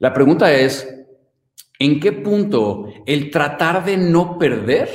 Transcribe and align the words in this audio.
La 0.00 0.14
pregunta 0.14 0.50
es, 0.50 0.88
¿en 1.78 2.00
qué 2.00 2.10
punto 2.12 2.86
el 3.04 3.30
tratar 3.30 3.84
de 3.84 3.98
no 3.98 4.38
perder 4.38 4.88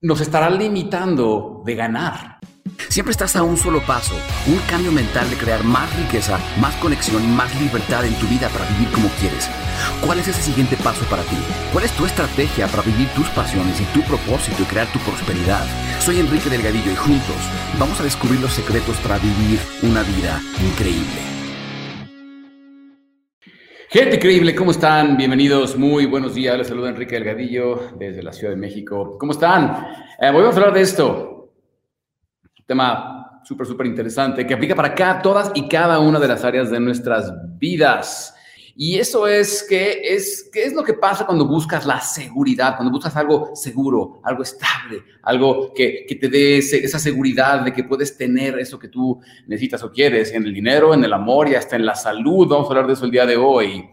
nos 0.00 0.20
estará 0.20 0.50
limitando 0.50 1.62
de 1.64 1.76
ganar? 1.76 2.40
Siempre 2.88 3.12
estás 3.12 3.36
a 3.36 3.44
un 3.44 3.56
solo 3.56 3.80
paso, 3.86 4.16
un 4.48 4.58
cambio 4.68 4.90
mental 4.90 5.30
de 5.30 5.36
crear 5.36 5.62
más 5.62 5.88
riqueza, 5.96 6.40
más 6.60 6.74
conexión 6.76 7.22
y 7.22 7.28
más 7.28 7.54
libertad 7.60 8.04
en 8.04 8.18
tu 8.18 8.26
vida 8.26 8.48
para 8.48 8.68
vivir 8.70 8.88
como 8.90 9.08
quieres. 9.20 9.48
¿Cuál 10.04 10.18
es 10.18 10.26
ese 10.26 10.42
siguiente 10.42 10.76
paso 10.76 11.04
para 11.04 11.22
ti? 11.22 11.36
¿Cuál 11.72 11.84
es 11.84 11.92
tu 11.92 12.04
estrategia 12.06 12.66
para 12.66 12.82
vivir 12.82 13.06
tus 13.10 13.28
pasiones 13.28 13.80
y 13.80 13.84
tu 13.96 14.02
propósito 14.02 14.64
y 14.64 14.66
crear 14.66 14.88
tu 14.88 14.98
prosperidad? 14.98 15.64
Soy 16.00 16.18
Enrique 16.18 16.50
Delgadillo 16.50 16.90
y 16.90 16.96
juntos 16.96 17.36
vamos 17.78 18.00
a 18.00 18.02
descubrir 18.02 18.40
los 18.40 18.52
secretos 18.52 18.96
para 18.96 19.18
vivir 19.18 19.60
una 19.82 20.02
vida 20.02 20.42
increíble. 20.60 21.33
Gente 23.94 24.16
increíble, 24.16 24.56
¿cómo 24.56 24.72
están? 24.72 25.16
Bienvenidos, 25.16 25.76
muy 25.76 26.06
buenos 26.06 26.34
días. 26.34 26.58
Les 26.58 26.66
saluda 26.66 26.88
Enrique 26.88 27.14
Delgadillo 27.14 27.92
desde 27.96 28.24
la 28.24 28.32
Ciudad 28.32 28.52
de 28.52 28.58
México. 28.58 29.16
¿Cómo 29.16 29.30
están? 29.30 29.86
Eh, 30.20 30.32
voy 30.32 30.44
a 30.44 30.48
hablar 30.48 30.72
de 30.72 30.80
esto 30.80 31.52
tema 32.66 33.40
súper, 33.44 33.64
súper 33.64 33.86
interesante 33.86 34.44
que 34.44 34.54
aplica 34.54 34.74
para 34.74 34.88
acá 34.88 35.22
todas 35.22 35.52
y 35.54 35.68
cada 35.68 36.00
una 36.00 36.18
de 36.18 36.26
las 36.26 36.42
áreas 36.42 36.72
de 36.72 36.80
nuestras 36.80 37.32
vidas. 37.56 38.34
Y 38.76 38.98
eso 38.98 39.28
es 39.28 39.64
que 39.68 40.00
es, 40.02 40.50
¿qué 40.52 40.64
es 40.64 40.72
lo 40.72 40.82
que 40.82 40.94
pasa 40.94 41.24
cuando 41.24 41.46
buscas 41.46 41.86
la 41.86 42.00
seguridad, 42.00 42.76
cuando 42.76 42.92
buscas 42.92 43.14
algo 43.16 43.54
seguro, 43.54 44.20
algo 44.24 44.42
estable, 44.42 45.02
algo 45.22 45.72
que, 45.72 46.04
que 46.08 46.16
te 46.16 46.28
dé 46.28 46.58
esa 46.58 46.98
seguridad 46.98 47.60
de 47.60 47.72
que 47.72 47.84
puedes 47.84 48.16
tener 48.16 48.58
eso 48.58 48.78
que 48.78 48.88
tú 48.88 49.20
necesitas 49.46 49.84
o 49.84 49.92
quieres 49.92 50.32
en 50.32 50.44
el 50.44 50.52
dinero, 50.52 50.92
en 50.92 51.04
el 51.04 51.12
amor 51.12 51.48
y 51.48 51.54
hasta 51.54 51.76
en 51.76 51.86
la 51.86 51.94
salud. 51.94 52.48
Vamos 52.48 52.66
a 52.66 52.70
hablar 52.70 52.86
de 52.88 52.94
eso 52.94 53.04
el 53.04 53.12
día 53.12 53.26
de 53.26 53.36
hoy. 53.36 53.88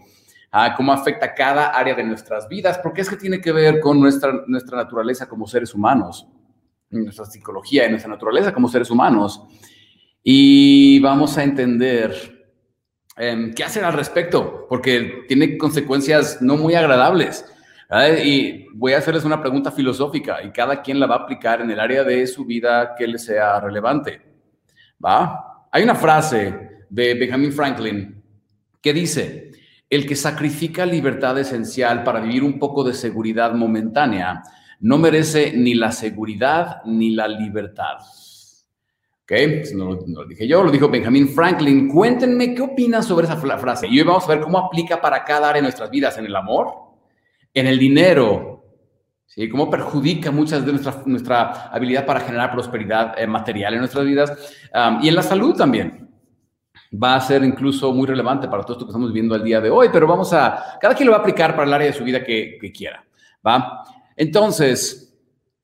Ah, 0.51 0.73
cómo 0.75 0.91
afecta 0.91 1.33
cada 1.33 1.69
área 1.69 1.93
de 1.95 2.03
nuestras 2.03 2.49
vidas, 2.49 2.79
porque 2.79 3.01
es 3.01 3.09
que 3.09 3.15
tiene 3.15 3.39
que 3.39 3.51
ver 3.51 3.79
con 3.79 3.99
nuestra, 3.99 4.33
nuestra 4.47 4.77
naturaleza 4.77 5.29
como 5.29 5.47
seres 5.47 5.73
humanos 5.73 6.27
nuestra 6.91 7.25
psicología, 7.25 7.85
en 7.85 7.91
nuestra 7.91 8.11
naturaleza 8.11 8.53
como 8.53 8.67
seres 8.67 8.89
humanos. 8.89 9.41
Y 10.23 10.99
vamos 10.99 11.37
a 11.37 11.43
entender 11.43 12.40
em, 13.17 13.53
qué 13.53 13.63
hacer 13.63 13.83
al 13.83 13.93
respecto, 13.93 14.65
porque 14.69 15.23
tiene 15.27 15.57
consecuencias 15.57 16.41
no 16.41 16.57
muy 16.57 16.75
agradables. 16.75 17.45
Y 18.23 18.67
voy 18.73 18.93
a 18.93 18.99
hacerles 18.99 19.25
una 19.25 19.41
pregunta 19.41 19.69
filosófica 19.69 20.41
y 20.41 20.51
cada 20.51 20.81
quien 20.81 20.97
la 20.97 21.07
va 21.07 21.15
a 21.15 21.19
aplicar 21.19 21.59
en 21.59 21.69
el 21.71 21.79
área 21.79 22.05
de 22.05 22.25
su 22.25 22.45
vida 22.45 22.95
que 22.97 23.05
le 23.05 23.19
sea 23.19 23.59
relevante. 23.59 24.21
¿Va? 25.03 25.67
Hay 25.71 25.83
una 25.83 25.95
frase 25.95 26.85
de 26.89 27.13
Benjamin 27.15 27.51
Franklin 27.51 28.23
que 28.81 28.93
dice, 28.93 29.51
el 29.89 30.05
que 30.05 30.15
sacrifica 30.15 30.85
libertad 30.85 31.37
esencial 31.37 32.03
para 32.03 32.21
vivir 32.21 32.45
un 32.45 32.57
poco 32.57 32.83
de 32.85 32.93
seguridad 32.93 33.53
momentánea 33.53 34.41
no 34.79 34.97
merece 34.97 35.51
ni 35.55 35.73
la 35.73 35.91
seguridad 35.91 36.81
ni 36.85 37.11
la 37.11 37.27
libertad. 37.27 37.97
¿Ok? 39.31 39.71
No, 39.73 39.97
lo 40.07 40.25
dije 40.25 40.45
yo, 40.45 40.61
lo 40.61 40.69
dijo 40.69 40.89
Benjamin 40.89 41.29
Franklin. 41.29 41.87
Cuéntenme 41.87 42.53
qué 42.53 42.63
opinan 42.63 43.01
sobre 43.01 43.27
esa 43.27 43.37
frase. 43.37 43.87
Y 43.87 43.97
hoy 43.97 44.05
vamos 44.05 44.25
a 44.25 44.27
ver 44.27 44.41
cómo 44.41 44.57
aplica 44.57 44.99
para 44.99 45.23
cada 45.23 45.47
área 45.47 45.61
de 45.61 45.67
nuestras 45.67 45.89
vidas, 45.89 46.17
en 46.17 46.25
el 46.25 46.35
amor, 46.35 46.73
en 47.53 47.67
el 47.67 47.79
dinero, 47.79 48.65
¿sí? 49.25 49.47
Cómo 49.47 49.69
perjudica 49.69 50.31
muchas 50.31 50.65
de 50.65 50.73
nuestra, 50.73 51.01
nuestra 51.05 51.69
habilidad 51.69 52.05
para 52.05 52.19
generar 52.19 52.51
prosperidad 52.51 53.17
eh, 53.17 53.25
material 53.25 53.75
en 53.75 53.79
nuestras 53.79 54.03
vidas 54.03 54.53
y 55.01 55.07
en 55.07 55.15
la 55.15 55.23
salud 55.23 55.55
también. 55.55 56.09
Va 56.93 57.15
a 57.15 57.21
ser 57.21 57.41
incluso 57.45 57.93
muy 57.93 58.07
relevante 58.07 58.49
para 58.49 58.63
todo 58.63 58.73
esto 58.73 58.85
que 58.85 58.89
estamos 58.89 59.13
viviendo 59.13 59.33
el 59.33 59.43
día 59.43 59.61
de 59.61 59.69
hoy, 59.69 59.87
pero 59.93 60.07
vamos 60.07 60.33
a, 60.33 60.77
cada 60.81 60.93
quien 60.93 61.07
lo 61.07 61.13
va 61.13 61.19
a 61.19 61.21
aplicar 61.21 61.55
para 61.55 61.65
el 61.65 61.73
área 61.73 61.87
de 61.87 61.93
su 61.93 62.03
vida 62.03 62.21
que 62.21 62.59
quiera, 62.75 63.05
¿va? 63.47 63.81
Entonces, 64.17 65.10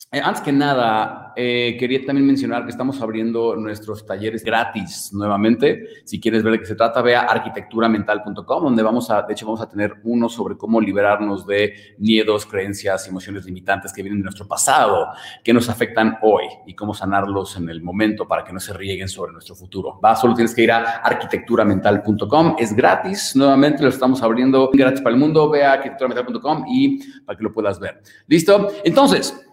eh, 0.10 0.22
antes 0.24 0.42
que 0.42 0.54
nada, 0.54 1.34
eh, 1.36 1.76
quería 1.78 2.06
también 2.06 2.26
mencionar 2.26 2.64
que 2.64 2.72
estamos 2.72 3.02
abriendo 3.02 3.58
nuestros 3.58 4.06
talleres 4.06 4.42
gratis 4.42 5.12
nuevamente. 5.12 5.86
Si 6.06 6.18
quieres 6.18 6.44
ver 6.44 6.54
de 6.54 6.60
qué 6.60 6.66
se 6.66 6.76
trata, 6.76 7.02
ve 7.02 7.14
a 7.14 7.24
arquitecturamental.com, 7.24 8.64
donde 8.64 8.84
vamos 8.84 9.12
a, 9.12 9.24
de 9.24 9.34
hecho, 9.34 9.46
vamos 9.46 9.60
a 9.60 9.68
tener 9.68 9.96
uno 10.06 10.30
sobre 10.30 10.56
cómo 10.56 10.80
liberarnos 10.80 11.46
de 11.46 11.74
miedos, 11.98 12.46
creencias, 12.46 13.06
emociones 13.10 13.44
limitantes 13.44 13.92
que 13.92 14.02
vienen 14.02 14.22
de 14.22 14.24
nuestro 14.24 14.48
pasado, 14.48 15.10
que 15.44 15.52
nos 15.52 15.68
afectan 15.68 16.18
hoy 16.22 16.46
y 16.66 16.74
cómo 16.74 16.94
sanarlos 16.94 17.58
en 17.58 17.70
el 17.70 17.84
momento 17.84 18.26
para 18.26 18.46
que 18.46 18.54
no 18.54 18.62
se 18.62 18.72
rieguen 18.72 19.10
sobre 19.10 19.34
nuestro 19.34 19.56
futuro. 19.56 20.00
Va, 20.00 20.16
solo 20.16 20.36
tienes 20.36 20.56
que 20.56 20.64
ir 20.64 20.72
a 20.72 21.02
arquitecturamental.com. 21.04 22.56
Es 22.58 22.74
gratis, 22.74 23.36
nuevamente 23.36 23.84
lo 23.84 23.90
estamos 23.90 24.24
abriendo 24.24 24.70
gratis 24.72 25.02
para 25.02 25.14
el 25.14 25.20
mundo. 25.20 25.50
Ve 25.50 25.66
a 25.66 25.74
arquitecturamental.com 25.74 26.64
y 26.70 27.00
para 27.24 27.38
que 27.38 27.44
lo 27.44 27.52
puedas 27.52 27.78
ver. 27.78 28.02
¿Listo? 28.26 28.70
Entonces, 28.86 29.47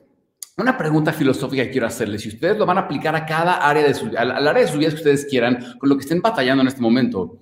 una 0.57 0.77
pregunta 0.79 1.13
filosófica 1.13 1.65
que 1.65 1.71
quiero 1.71 1.87
hacerles, 1.87 2.23
si 2.23 2.29
ustedes 2.29 2.57
lo 2.57 2.67
van 2.67 2.79
a 2.79 2.83
aplicar 2.83 3.15
a 3.17 3.27
cada 3.27 3.57
área 3.57 3.83
de 3.83 3.95
su, 3.95 4.07
al, 4.17 4.47
área 4.47 4.63
de 4.65 4.69
su 4.69 4.79
vida 4.79 4.91
que 4.91 4.97
ustedes 4.97 5.27
quieran, 5.27 5.77
con 5.79 5.89
lo 5.89 5.97
que 5.97 6.03
estén 6.03 6.23
batallando 6.23 6.63
en 6.63 6.69
este 6.69 6.81
momento, 6.81 7.39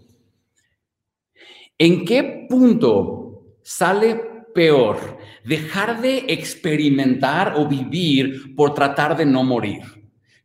¿en 1.77 2.05
qué 2.05 2.47
punto 2.49 3.59
sale 3.63 4.15
peor 4.55 5.19
dejar 5.45 6.01
de 6.01 6.25
experimentar 6.29 7.55
o 7.57 7.67
vivir 7.67 8.55
por 8.55 8.73
tratar 8.73 9.17
de 9.17 9.27
no 9.27 9.45
morir? 9.45 9.83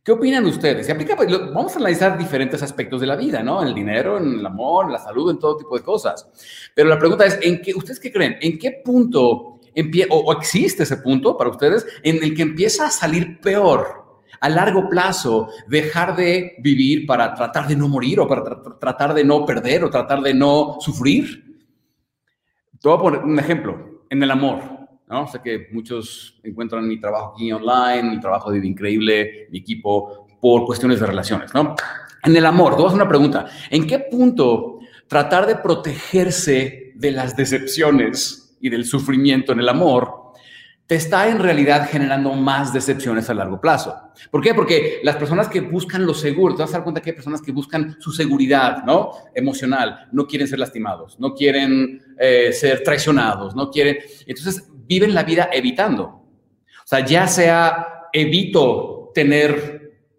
¿Qué 0.02 0.12
opinan 0.12 0.46
ustedes? 0.46 0.86
Se 0.86 0.92
aplica, 0.92 1.14
pues, 1.16 1.30
vamos 1.30 1.74
a 1.74 1.78
analizar 1.78 2.16
diferentes 2.16 2.62
aspectos 2.62 3.00
de 3.00 3.06
la 3.06 3.14
vida, 3.14 3.42
¿no? 3.42 3.60
En 3.60 3.68
el 3.68 3.74
dinero, 3.74 4.16
en 4.16 4.38
el 4.38 4.46
amor, 4.46 4.86
en 4.86 4.92
la 4.92 4.98
salud, 4.98 5.30
en 5.30 5.38
todo 5.38 5.58
tipo 5.58 5.76
de 5.76 5.82
cosas. 5.84 6.26
Pero 6.74 6.88
la 6.88 6.98
pregunta 6.98 7.26
es, 7.26 7.38
¿en 7.42 7.60
qué, 7.60 7.74
¿ustedes 7.74 8.00
qué 8.00 8.10
creen? 8.10 8.38
¿En 8.40 8.58
qué 8.58 8.80
punto 8.82 9.47
o, 10.10 10.32
existe 10.32 10.82
ese 10.82 10.98
punto 10.98 11.36
para 11.36 11.50
ustedes 11.50 11.86
en 12.02 12.22
el 12.22 12.34
que 12.34 12.42
empieza 12.42 12.86
a 12.86 12.90
salir 12.90 13.40
peor 13.40 14.06
a 14.40 14.48
largo 14.48 14.88
plazo 14.88 15.48
dejar 15.66 16.14
de 16.16 16.56
vivir 16.60 17.06
para 17.06 17.34
tratar 17.34 17.66
de 17.66 17.76
no 17.76 17.88
morir 17.88 18.20
o 18.20 18.28
para 18.28 18.62
tratar 18.78 19.14
de 19.14 19.24
no 19.24 19.44
perder 19.44 19.84
o 19.84 19.90
tratar 19.90 20.20
de 20.20 20.34
no 20.34 20.76
sufrir? 20.80 21.44
Te 22.80 22.88
voy 22.88 22.98
a 22.98 23.00
poner 23.00 23.20
un 23.24 23.38
ejemplo, 23.38 24.04
en 24.10 24.22
el 24.22 24.30
amor. 24.30 24.60
¿no? 25.08 25.26
Sé 25.26 25.40
que 25.42 25.68
muchos 25.72 26.38
encuentran 26.42 26.86
mi 26.86 27.00
trabajo 27.00 27.32
aquí 27.34 27.50
online, 27.50 28.10
mi 28.10 28.20
trabajo 28.20 28.50
de 28.50 28.66
increíble, 28.66 29.48
mi 29.50 29.58
equipo, 29.58 30.26
por 30.40 30.64
cuestiones 30.64 31.00
de 31.00 31.06
relaciones. 31.06 31.52
¿no? 31.54 31.74
En 32.22 32.36
el 32.36 32.46
amor, 32.46 32.76
te 32.76 32.82
voy 32.82 32.90
a 32.90 32.94
una 32.94 33.08
pregunta. 33.08 33.46
¿En 33.70 33.86
qué 33.86 33.98
punto 33.98 34.78
tratar 35.06 35.46
de 35.46 35.56
protegerse 35.56 36.92
de 36.94 37.10
las 37.10 37.36
decepciones 37.36 38.47
y 38.60 38.68
del 38.68 38.84
sufrimiento 38.84 39.52
en 39.52 39.60
el 39.60 39.68
amor, 39.68 40.28
te 40.88 40.94
está 40.94 41.28
en 41.28 41.38
realidad 41.38 41.86
generando 41.90 42.32
más 42.32 42.72
decepciones 42.72 43.28
a 43.28 43.34
largo 43.34 43.60
plazo. 43.60 43.94
¿Por 44.30 44.40
qué? 44.40 44.54
Porque 44.54 45.00
las 45.02 45.16
personas 45.16 45.48
que 45.48 45.60
buscan 45.60 46.06
lo 46.06 46.14
seguro, 46.14 46.54
te 46.54 46.62
vas 46.62 46.70
a 46.70 46.78
dar 46.78 46.82
cuenta 46.82 47.02
que 47.02 47.10
hay 47.10 47.14
personas 47.14 47.42
que 47.42 47.52
buscan 47.52 47.98
su 48.00 48.10
seguridad, 48.10 48.84
¿no? 48.84 49.12
Emocional, 49.34 50.08
no 50.12 50.26
quieren 50.26 50.48
ser 50.48 50.58
lastimados, 50.58 51.20
no 51.20 51.34
quieren 51.34 52.00
eh, 52.18 52.54
ser 52.54 52.82
traicionados, 52.82 53.54
no 53.54 53.70
quieren... 53.70 53.98
Entonces 54.26 54.66
viven 54.86 55.12
la 55.12 55.24
vida 55.24 55.50
evitando. 55.52 56.04
O 56.04 56.86
sea, 56.86 57.04
ya 57.04 57.26
sea 57.26 58.08
evito 58.14 59.10
tener 59.14 59.77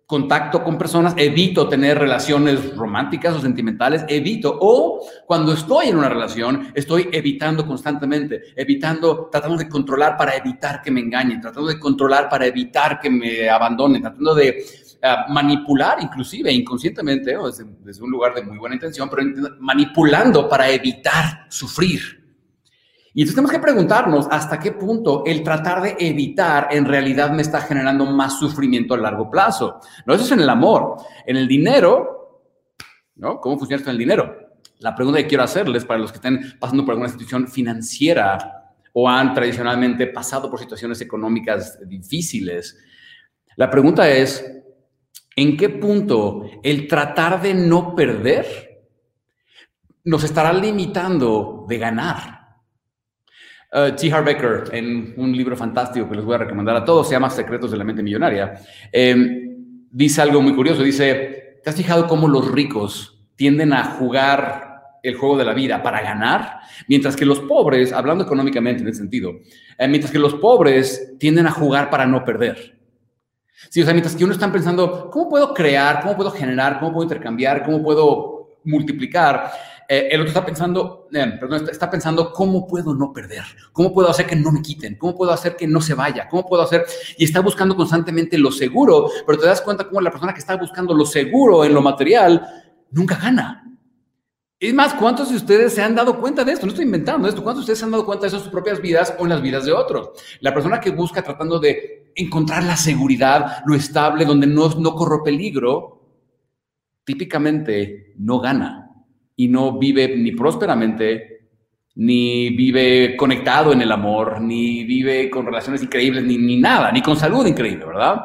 contacto 0.09 0.63
con 0.63 0.75
personas, 0.75 1.13
evito 1.17 1.69
tener 1.69 1.99
relaciones 1.99 2.75
románticas 2.75 3.35
o 3.35 3.39
sentimentales, 3.39 4.05
evito, 4.07 4.57
o 4.59 5.05
cuando 5.27 5.53
estoy 5.53 5.89
en 5.89 5.97
una 5.97 6.09
relación, 6.09 6.71
estoy 6.73 7.09
evitando 7.11 7.63
constantemente, 7.63 8.41
evitando, 8.55 9.29
tratando 9.31 9.55
de 9.55 9.69
controlar 9.69 10.17
para 10.17 10.35
evitar 10.35 10.81
que 10.81 10.89
me 10.89 11.01
engañen, 11.01 11.39
tratando 11.39 11.69
de 11.69 11.79
controlar 11.79 12.27
para 12.27 12.47
evitar 12.47 12.99
que 12.99 13.07
me 13.07 13.47
abandonen, 13.47 14.01
tratando 14.01 14.33
de 14.33 14.65
ah, 15.03 15.27
manipular 15.29 15.99
inclusive 16.01 16.51
inconscientemente, 16.51 17.37
desde, 17.37 17.65
desde 17.83 18.03
un 18.03 18.09
lugar 18.09 18.33
de 18.33 18.41
muy 18.41 18.57
buena 18.57 18.73
intención, 18.73 19.11
pero 19.11 19.21
manipulando 19.59 20.49
para 20.49 20.71
evitar 20.71 21.45
sufrir. 21.49 22.18
Y 23.13 23.21
entonces 23.21 23.35
tenemos 23.35 23.51
que 23.51 23.59
preguntarnos 23.59 24.27
hasta 24.29 24.59
qué 24.59 24.73
punto 24.73 25.23
el 25.25 25.43
tratar 25.43 25.81
de 25.81 25.95
evitar 25.99 26.67
en 26.71 26.85
realidad 26.85 27.31
me 27.31 27.41
está 27.41 27.61
generando 27.61 28.05
más 28.05 28.39
sufrimiento 28.39 28.93
a 28.93 28.97
largo 28.97 29.29
plazo. 29.29 29.79
No, 30.05 30.13
eso 30.13 30.25
es 30.25 30.31
en 30.31 30.41
el 30.41 30.49
amor. 30.49 30.97
En 31.25 31.37
el 31.37 31.47
dinero, 31.47 32.43
¿no? 33.15 33.39
¿Cómo 33.41 33.57
funciona 33.57 33.79
esto 33.79 33.89
en 33.89 33.95
el 33.95 33.99
dinero? 33.99 34.35
La 34.79 34.95
pregunta 34.95 35.19
que 35.19 35.27
quiero 35.27 35.43
hacerles 35.43 35.85
para 35.85 35.99
los 35.99 36.11
que 36.11 36.17
estén 36.17 36.57
pasando 36.59 36.85
por 36.85 36.93
alguna 36.93 37.09
situación 37.09 37.47
financiera 37.47 38.73
o 38.93 39.09
han 39.09 39.33
tradicionalmente 39.33 40.07
pasado 40.07 40.49
por 40.49 40.59
situaciones 40.59 41.01
económicas 41.01 41.79
difíciles, 41.87 42.77
la 43.55 43.69
pregunta 43.69 44.07
es, 44.09 44.45
¿en 45.35 45.57
qué 45.57 45.67
punto 45.67 46.43
el 46.63 46.87
tratar 46.87 47.41
de 47.41 47.53
no 47.53 47.93
perder 47.93 48.45
nos 50.05 50.23
estará 50.23 50.53
limitando 50.53 51.65
de 51.67 51.77
ganar? 51.77 52.38
Uh, 53.71 53.95
T. 53.95 54.11
Harv 54.11 54.25
Becker, 54.25 54.63
en 54.71 55.13
un 55.17 55.31
libro 55.31 55.55
fantástico 55.55 56.09
que 56.09 56.15
les 56.15 56.25
voy 56.25 56.33
a 56.35 56.39
recomendar 56.39 56.75
a 56.75 56.83
todos, 56.83 57.07
se 57.07 57.13
llama 57.13 57.29
Secretos 57.29 57.69
de 57.69 57.77
la 57.77 57.83
Mente 57.83 58.01
Millonaria, 58.01 58.59
em, 58.91 59.85
dice 59.91 60.23
algo 60.23 60.41
muy 60.41 60.55
curioso. 60.55 60.81
Dice, 60.81 61.59
¿te 61.63 61.69
has 61.69 61.75
fijado 61.75 62.07
cómo 62.07 62.27
los 62.27 62.51
ricos 62.51 63.19
tienden 63.35 63.73
a 63.73 63.83
jugar 63.83 64.69
el 65.03 65.15
juego 65.15 65.37
de 65.37 65.45
la 65.45 65.53
vida 65.53 65.83
para 65.83 66.01
ganar, 66.01 66.61
mientras 66.87 67.15
que 67.15 67.25
los 67.25 67.39
pobres, 67.41 67.93
hablando 67.93 68.23
económicamente 68.23 68.81
en 68.81 68.89
ese 68.89 68.99
sentido, 68.99 69.33
eh, 69.77 69.87
mientras 69.87 70.11
que 70.11 70.19
los 70.19 70.33
pobres 70.33 71.13
tienden 71.19 71.45
a 71.45 71.51
jugar 71.51 71.91
para 71.91 72.07
no 72.07 72.25
perder. 72.25 72.75
Sí, 73.69 73.81
o 73.81 73.85
sea, 73.85 73.93
mientras 73.93 74.15
que 74.15 74.23
uno 74.23 74.33
está 74.33 74.51
pensando, 74.51 75.09
¿cómo 75.11 75.29
puedo 75.29 75.53
crear? 75.53 76.01
¿Cómo 76.01 76.15
puedo 76.15 76.31
generar? 76.31 76.79
¿Cómo 76.79 76.93
puedo 76.93 77.03
intercambiar? 77.03 77.63
¿Cómo 77.63 77.83
puedo 77.83 78.57
multiplicar? 78.63 79.51
Eh, 79.91 80.09
el 80.11 80.21
otro 80.21 80.29
está 80.29 80.45
pensando, 80.45 81.07
eh, 81.11 81.33
perdón, 81.39 81.67
está 81.67 81.89
pensando, 81.89 82.31
¿cómo 82.31 82.67
puedo 82.67 82.93
no 82.93 83.11
perder? 83.11 83.41
¿Cómo 83.73 83.91
puedo 83.91 84.07
hacer 84.07 84.27
que 84.27 84.35
no 84.35 84.51
me 84.51 84.61
quiten? 84.61 84.95
¿Cómo 84.99 85.15
puedo 85.15 85.31
hacer 85.31 85.55
que 85.55 85.65
no 85.65 85.81
se 85.81 85.95
vaya? 85.95 86.27
¿Cómo 86.29 86.45
puedo 86.45 86.61
hacer? 86.61 86.85
Y 87.17 87.23
está 87.23 87.39
buscando 87.39 87.75
constantemente 87.75 88.37
lo 88.37 88.51
seguro, 88.51 89.09
pero 89.25 89.39
te 89.39 89.47
das 89.47 89.61
cuenta 89.61 89.87
cómo 89.87 89.99
la 89.99 90.11
persona 90.11 90.31
que 90.31 90.41
está 90.41 90.55
buscando 90.57 90.93
lo 90.93 91.07
seguro 91.07 91.65
en 91.65 91.73
lo 91.73 91.81
material 91.81 92.45
nunca 92.91 93.15
gana. 93.15 93.65
Es 94.59 94.75
más, 94.75 94.93
¿cuántos 94.93 95.31
de 95.31 95.37
ustedes 95.37 95.73
se 95.73 95.81
han 95.81 95.95
dado 95.95 96.19
cuenta 96.19 96.43
de 96.43 96.51
esto? 96.51 96.67
No 96.67 96.73
estoy 96.73 96.85
inventando 96.85 97.27
esto. 97.27 97.41
¿Cuántos 97.41 97.61
de 97.61 97.71
ustedes 97.71 97.79
se 97.79 97.85
han 97.85 97.91
dado 97.91 98.05
cuenta 98.05 98.23
de 98.23 98.27
eso 98.27 98.37
en 98.37 98.43
sus 98.43 98.51
propias 98.51 98.79
vidas 98.79 99.15
o 99.17 99.23
en 99.23 99.29
las 99.29 99.41
vidas 99.41 99.65
de 99.65 99.71
otros? 99.71 100.11
La 100.41 100.53
persona 100.53 100.79
que 100.79 100.91
busca 100.91 101.23
tratando 101.23 101.57
de 101.57 102.11
encontrar 102.13 102.63
la 102.63 102.77
seguridad, 102.77 103.63
lo 103.65 103.73
estable, 103.73 104.25
donde 104.25 104.45
no, 104.45 104.69
no 104.69 104.93
corro 104.93 105.23
peligro, 105.23 106.03
típicamente 107.05 108.13
no 108.17 108.39
gana 108.39 108.88
y 109.39 109.47
no 109.47 109.79
vive 109.79 110.17
ni 110.17 110.33
prósperamente, 110.33 111.47
ni 111.95 112.49
vive 112.49 113.15
conectado 113.15 113.71
en 113.71 113.81
el 113.81 113.89
amor, 113.89 114.41
ni 114.41 114.83
vive 114.83 115.29
con 115.29 115.45
relaciones 115.45 115.81
increíbles, 115.81 116.25
ni, 116.25 116.37
ni 116.37 116.57
nada, 116.57 116.91
ni 116.91 117.01
con 117.01 117.15
salud 117.15 117.47
increíble, 117.47 117.85
¿verdad? 117.85 118.19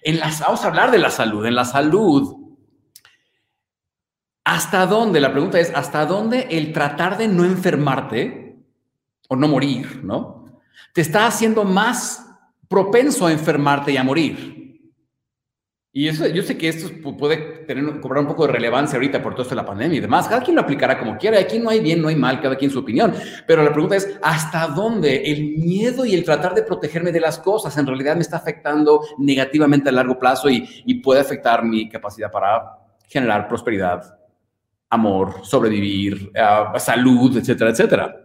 En 0.00 0.20
las, 0.20 0.38
vamos 0.38 0.64
a 0.64 0.68
hablar 0.68 0.92
de 0.92 0.98
la 0.98 1.10
salud. 1.10 1.44
En 1.44 1.56
la 1.56 1.64
salud, 1.64 2.54
¿hasta 4.44 4.86
dónde? 4.86 5.20
La 5.20 5.32
pregunta 5.32 5.58
es, 5.58 5.72
¿hasta 5.74 6.06
dónde 6.06 6.46
el 6.48 6.72
tratar 6.72 7.18
de 7.18 7.26
no 7.26 7.44
enfermarte 7.44 8.56
o 9.28 9.34
no 9.34 9.48
morir, 9.48 10.04
¿no? 10.04 10.60
Te 10.92 11.00
está 11.00 11.26
haciendo 11.26 11.64
más 11.64 12.30
propenso 12.68 13.26
a 13.26 13.32
enfermarte 13.32 13.90
y 13.90 13.96
a 13.96 14.04
morir. 14.04 14.53
Y 15.96 16.08
eso, 16.08 16.26
yo 16.26 16.42
sé 16.42 16.58
que 16.58 16.68
esto 16.68 16.88
puede 17.16 17.36
tener, 17.68 18.00
cobrar 18.00 18.24
un 18.24 18.28
poco 18.28 18.48
de 18.48 18.52
relevancia 18.52 18.96
ahorita 18.96 19.22
por 19.22 19.34
todo 19.34 19.42
esto 19.42 19.54
de 19.54 19.60
la 19.62 19.64
pandemia 19.64 19.98
y 19.98 20.00
demás. 20.00 20.26
Cada 20.26 20.42
quien 20.42 20.56
lo 20.56 20.62
aplicará 20.62 20.98
como 20.98 21.16
quiera. 21.16 21.38
Aquí 21.38 21.60
no 21.60 21.70
hay 21.70 21.78
bien, 21.78 22.02
no 22.02 22.08
hay 22.08 22.16
mal, 22.16 22.40
cada 22.40 22.56
quien 22.56 22.72
su 22.72 22.80
opinión. 22.80 23.14
Pero 23.46 23.62
la 23.62 23.72
pregunta 23.72 23.94
es, 23.94 24.18
¿hasta 24.20 24.66
dónde 24.66 25.30
el 25.30 25.56
miedo 25.56 26.04
y 26.04 26.14
el 26.14 26.24
tratar 26.24 26.52
de 26.52 26.64
protegerme 26.64 27.12
de 27.12 27.20
las 27.20 27.38
cosas 27.38 27.78
en 27.78 27.86
realidad 27.86 28.16
me 28.16 28.22
está 28.22 28.38
afectando 28.38 29.02
negativamente 29.18 29.88
a 29.88 29.92
largo 29.92 30.18
plazo 30.18 30.50
y, 30.50 30.68
y 30.84 30.94
puede 30.94 31.20
afectar 31.20 31.64
mi 31.64 31.88
capacidad 31.88 32.28
para 32.28 32.76
generar 33.06 33.46
prosperidad, 33.46 34.18
amor, 34.90 35.44
sobrevivir, 35.44 36.32
uh, 36.34 36.76
salud, 36.76 37.36
etcétera, 37.36 37.70
etcétera? 37.70 38.16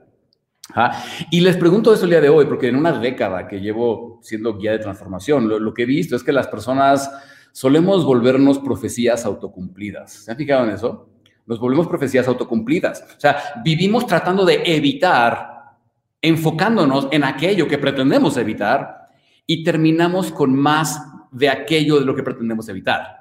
¿Ah? 0.74 1.04
Y 1.30 1.42
les 1.42 1.56
pregunto 1.56 1.94
eso 1.94 2.06
el 2.06 2.10
día 2.10 2.22
de 2.22 2.30
hoy, 2.30 2.46
porque 2.46 2.70
en 2.70 2.78
una 2.78 2.94
década 2.94 3.48
que 3.48 3.62
llevo 3.62 4.20
siendo 4.24 4.58
guía 4.58 4.72
de 4.72 4.80
transformación, 4.80 5.48
lo, 5.48 5.60
lo 5.60 5.72
que 5.72 5.84
he 5.84 5.86
visto 5.86 6.16
es 6.16 6.24
que 6.24 6.32
las 6.32 6.48
personas 6.48 7.12
solemos 7.52 8.06
volvernos 8.06 8.60
profecías 8.60 9.26
autocumplidas. 9.26 10.12
¿Se 10.12 10.32
han 10.32 10.38
fijado 10.38 10.66
en 10.66 10.72
eso? 10.72 11.10
Nos 11.46 11.60
volvemos 11.60 11.88
profecías 11.88 12.28
autocumplidas. 12.28 13.04
O 13.18 13.20
sea, 13.20 13.38
vivimos 13.64 14.06
tratando 14.06 14.46
de 14.46 14.62
evitar, 14.66 15.76
enfocándonos 16.22 17.08
en 17.12 17.24
aquello 17.24 17.68
que 17.68 17.78
pretendemos 17.78 18.38
evitar 18.38 19.10
y 19.46 19.64
terminamos 19.64 20.32
con 20.32 20.56
más 20.56 21.02
de 21.32 21.50
aquello 21.50 22.00
de 22.00 22.06
lo 22.06 22.16
que 22.16 22.24
pretendemos 22.24 22.70
evitar. 22.70 23.20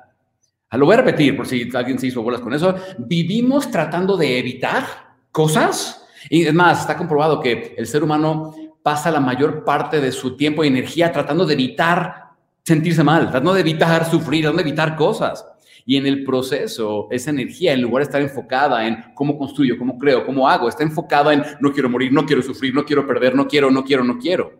Lo 0.72 0.84
voy 0.84 0.94
a 0.94 0.98
repetir 0.98 1.34
por 1.36 1.46
si 1.46 1.68
alguien 1.74 1.98
se 1.98 2.08
hizo 2.08 2.22
bolas 2.22 2.42
con 2.42 2.52
eso. 2.52 2.74
Vivimos 2.98 3.70
tratando 3.70 4.16
de 4.16 4.38
evitar 4.38 4.84
cosas. 5.32 6.06
Y 6.28 6.46
es 6.46 6.52
más, 6.52 6.80
está 6.80 6.96
comprobado 6.96 7.40
que 7.40 7.74
el 7.78 7.86
ser 7.86 8.02
humano 8.02 8.54
pasa 8.82 9.10
la 9.10 9.20
mayor 9.20 9.64
parte 9.64 10.00
de 10.00 10.12
su 10.12 10.36
tiempo 10.36 10.62
y 10.62 10.68
energía 10.68 11.10
tratando 11.10 11.46
de 11.46 11.54
evitar 11.54 12.27
sentirse 12.68 13.02
mal, 13.02 13.22
tratando 13.22 13.54
de 13.54 13.60
evitar 13.60 14.08
sufrir, 14.08 14.42
tratando 14.42 14.62
de 14.62 14.68
evitar 14.68 14.94
cosas. 14.94 15.44
Y 15.84 15.96
en 15.96 16.06
el 16.06 16.22
proceso, 16.22 17.08
esa 17.10 17.30
energía, 17.30 17.72
en 17.72 17.80
lugar 17.80 18.02
de 18.02 18.04
estar 18.04 18.20
enfocada 18.20 18.86
en 18.86 19.12
cómo 19.14 19.38
construyo, 19.38 19.78
cómo 19.78 19.98
creo, 19.98 20.24
cómo 20.26 20.46
hago, 20.46 20.68
está 20.68 20.82
enfocada 20.82 21.32
en 21.32 21.42
no 21.60 21.72
quiero 21.72 21.88
morir, 21.88 22.12
no 22.12 22.26
quiero 22.26 22.42
sufrir, 22.42 22.74
no 22.74 22.84
quiero 22.84 23.06
perder, 23.06 23.34
no 23.34 23.48
quiero, 23.48 23.70
no 23.70 23.82
quiero, 23.82 24.04
no 24.04 24.18
quiero. 24.18 24.52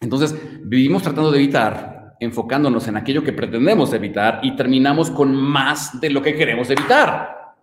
Entonces, 0.00 0.34
vivimos 0.64 1.04
tratando 1.04 1.30
de 1.30 1.38
evitar, 1.38 2.16
enfocándonos 2.18 2.88
en 2.88 2.96
aquello 2.96 3.22
que 3.22 3.32
pretendemos 3.32 3.92
evitar 3.92 4.40
y 4.42 4.56
terminamos 4.56 5.08
con 5.10 5.34
más 5.34 6.00
de 6.00 6.10
lo 6.10 6.20
que 6.20 6.34
queremos 6.34 6.68
evitar. 6.70 7.54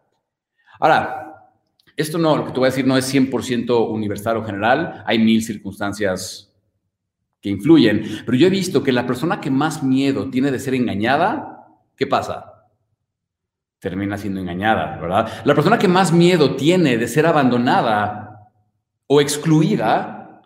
Ahora, 0.79 1.25
esto 1.97 2.17
no, 2.17 2.37
lo 2.37 2.45
que 2.45 2.51
te 2.51 2.59
voy 2.59 2.67
a 2.67 2.69
decir 2.69 2.87
no 2.87 2.97
es 2.97 3.13
100% 3.13 3.89
universal 3.89 4.37
o 4.37 4.43
general, 4.43 5.03
hay 5.05 5.19
mil 5.19 5.41
circunstancias 5.41 6.54
que 7.45 7.51
influyen. 7.51 8.23
Pero 8.25 8.35
yo 8.39 8.47
he 8.47 8.49
visto 8.49 8.81
que 8.81 8.91
la 8.91 9.05
persona 9.05 9.39
que 9.39 9.51
más 9.51 9.83
miedo 9.83 10.31
tiene 10.31 10.49
de 10.49 10.57
ser 10.57 10.73
engañada, 10.73 11.67
¿qué 11.95 12.07
pasa? 12.07 12.65
Termina 13.77 14.17
siendo 14.17 14.39
engañada, 14.39 14.97
¿verdad? 14.99 15.43
La 15.45 15.53
persona 15.53 15.77
que 15.77 15.87
más 15.87 16.11
miedo 16.11 16.55
tiene 16.55 16.97
de 16.97 17.07
ser 17.07 17.27
abandonada 17.27 18.49
o 19.05 19.21
excluida, 19.21 20.41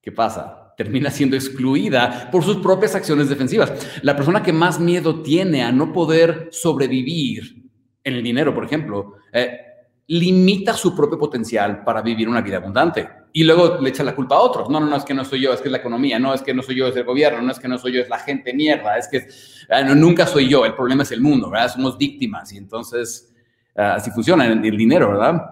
¿qué 0.00 0.12
pasa? 0.12 0.72
Termina 0.76 1.10
siendo 1.10 1.34
excluida 1.34 2.28
por 2.30 2.44
sus 2.44 2.58
propias 2.58 2.94
acciones 2.94 3.28
defensivas. 3.28 3.72
La 4.02 4.14
persona 4.14 4.40
que 4.40 4.52
más 4.52 4.78
miedo 4.78 5.20
tiene 5.22 5.64
a 5.64 5.72
no 5.72 5.92
poder 5.92 6.48
sobrevivir 6.52 7.68
en 8.04 8.14
el 8.14 8.22
dinero, 8.22 8.54
por 8.54 8.64
ejemplo, 8.64 9.14
eh, 9.32 9.58
limita 10.06 10.74
su 10.74 10.94
propio 10.94 11.18
potencial 11.18 11.82
para 11.82 12.02
vivir 12.02 12.28
una 12.28 12.40
vida 12.40 12.58
abundante. 12.58 13.17
Y 13.32 13.44
luego 13.44 13.78
le 13.80 13.90
echa 13.90 14.02
la 14.02 14.14
culpa 14.14 14.36
a 14.36 14.40
otros. 14.40 14.68
No, 14.70 14.80
no, 14.80 14.86
no, 14.86 14.96
es 14.96 15.04
que 15.04 15.14
no 15.14 15.24
soy 15.24 15.40
yo, 15.40 15.52
es 15.52 15.60
que 15.60 15.68
es 15.68 15.72
la 15.72 15.78
economía, 15.78 16.18
no, 16.18 16.32
es 16.34 16.42
que 16.42 16.54
no 16.54 16.62
soy 16.62 16.76
yo, 16.76 16.86
es 16.88 16.96
el 16.96 17.04
gobierno, 17.04 17.42
no 17.42 17.52
es 17.52 17.58
que 17.58 17.68
no 17.68 17.78
soy 17.78 17.92
yo, 17.92 18.00
es 18.00 18.08
la 18.08 18.18
gente 18.18 18.52
mierda, 18.54 18.96
es 18.96 19.08
que 19.08 19.26
ah, 19.70 19.82
nunca 19.82 20.26
soy 20.26 20.48
yo, 20.48 20.64
el 20.64 20.74
problema 20.74 21.02
es 21.02 21.12
el 21.12 21.20
mundo, 21.20 21.50
¿verdad? 21.50 21.72
Somos 21.72 21.98
víctimas 21.98 22.52
y 22.52 22.58
entonces 22.58 23.34
ah, 23.76 23.94
así 23.94 24.10
funciona 24.10 24.46
el, 24.46 24.76
dinero, 24.76 25.10
¿verdad? 25.10 25.42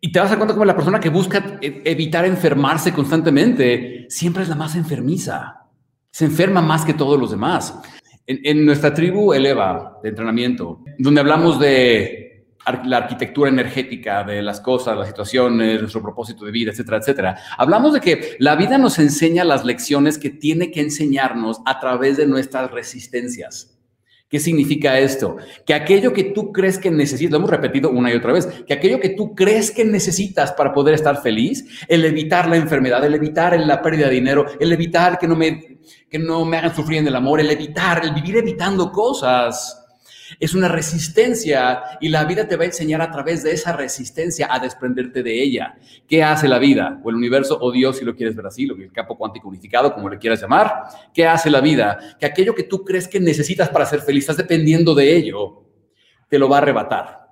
Y 0.00 0.12
te 0.12 0.18
vas 0.18 0.28
a 0.28 0.30
dar 0.30 0.38
cuenta 0.38 0.54
como 0.54 0.64
la 0.64 0.76
persona 0.76 1.00
que 1.00 1.10
busca 1.10 1.58
e, 1.60 1.82
evitar 1.84 2.24
enfermarse 2.24 2.92
constantemente 2.92 4.06
siempre 4.08 4.44
es 4.44 4.48
la 4.48 4.54
más 4.54 4.76
enfermiza. 4.76 5.66
Se 6.10 6.24
enferma 6.24 6.62
más 6.62 6.84
que 6.84 6.94
todos 6.94 7.18
los 7.18 7.30
demás. 7.30 7.78
En 8.26 8.64
nuestra 8.64 8.94
tribu 8.94 9.32
Eleva 9.32 9.98
de 10.02 10.10
entrenamiento, 10.10 10.84
donde 10.98 11.20
hablamos 11.20 11.58
de 11.58 12.29
la 12.84 12.98
arquitectura 12.98 13.50
energética 13.50 14.24
de 14.24 14.42
las 14.42 14.60
cosas, 14.60 14.96
las 14.96 15.08
situaciones, 15.08 15.80
nuestro 15.80 16.02
propósito 16.02 16.44
de 16.44 16.52
vida, 16.52 16.70
etcétera, 16.70 16.98
etcétera. 16.98 17.36
Hablamos 17.56 17.94
de 17.94 18.00
que 18.00 18.36
la 18.38 18.56
vida 18.56 18.78
nos 18.78 18.98
enseña 18.98 19.44
las 19.44 19.64
lecciones 19.64 20.18
que 20.18 20.30
tiene 20.30 20.70
que 20.70 20.80
enseñarnos 20.80 21.60
a 21.66 21.78
través 21.80 22.16
de 22.16 22.26
nuestras 22.26 22.70
resistencias. 22.70 23.76
¿Qué 24.30 24.38
significa 24.38 24.96
esto? 24.96 25.38
Que 25.66 25.74
aquello 25.74 26.12
que 26.12 26.22
tú 26.22 26.52
crees 26.52 26.78
que 26.78 26.88
necesitas, 26.88 27.32
lo 27.32 27.38
hemos 27.38 27.50
repetido 27.50 27.90
una 27.90 28.12
y 28.12 28.16
otra 28.16 28.32
vez, 28.32 28.46
que 28.46 28.72
aquello 28.72 29.00
que 29.00 29.08
tú 29.08 29.34
crees 29.34 29.72
que 29.72 29.84
necesitas 29.84 30.52
para 30.52 30.72
poder 30.72 30.94
estar 30.94 31.20
feliz, 31.20 31.64
el 31.88 32.04
evitar 32.04 32.48
la 32.48 32.56
enfermedad, 32.56 33.04
el 33.04 33.14
evitar 33.14 33.58
la 33.58 33.82
pérdida 33.82 34.06
de 34.06 34.14
dinero, 34.14 34.46
el 34.60 34.72
evitar 34.72 35.18
que 35.18 35.26
no 35.26 35.34
me, 35.34 35.80
que 36.08 36.20
no 36.20 36.44
me 36.44 36.58
hagan 36.58 36.72
sufrir 36.72 36.98
en 37.00 37.08
el 37.08 37.16
amor, 37.16 37.40
el 37.40 37.50
evitar, 37.50 38.04
el 38.04 38.14
vivir 38.14 38.36
evitando 38.36 38.92
cosas, 38.92 39.79
es 40.38 40.54
una 40.54 40.68
resistencia 40.68 41.82
y 42.00 42.08
la 42.08 42.24
vida 42.24 42.46
te 42.46 42.56
va 42.56 42.62
a 42.62 42.66
enseñar 42.66 43.02
a 43.02 43.10
través 43.10 43.42
de 43.42 43.52
esa 43.52 43.72
resistencia 43.72 44.48
a 44.50 44.58
desprenderte 44.58 45.22
de 45.22 45.42
ella. 45.42 45.76
¿Qué 46.06 46.22
hace 46.22 46.48
la 46.48 46.58
vida? 46.58 47.00
O 47.02 47.10
el 47.10 47.16
universo, 47.16 47.58
o 47.60 47.72
Dios, 47.72 47.98
si 47.98 48.04
lo 48.04 48.14
quieres 48.14 48.36
ver 48.36 48.46
así, 48.46 48.64
el 48.64 48.92
campo 48.92 49.16
cuántico 49.16 49.48
unificado, 49.48 49.92
como 49.92 50.08
le 50.08 50.18
quieras 50.18 50.40
llamar. 50.40 50.84
¿Qué 51.12 51.26
hace 51.26 51.50
la 51.50 51.60
vida? 51.60 51.98
Que 52.18 52.26
aquello 52.26 52.54
que 52.54 52.64
tú 52.64 52.84
crees 52.84 53.08
que 53.08 53.20
necesitas 53.20 53.68
para 53.68 53.86
ser 53.86 54.00
feliz, 54.00 54.24
estás 54.24 54.36
dependiendo 54.36 54.94
de 54.94 55.16
ello, 55.16 55.64
te 56.28 56.38
lo 56.38 56.48
va 56.48 56.58
a 56.58 56.60
arrebatar. 56.60 57.28